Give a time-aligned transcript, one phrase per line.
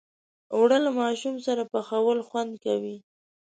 [0.55, 2.97] اوړه له ماشوم سره پخول خوند کوي